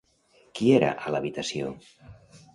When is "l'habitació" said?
1.17-1.71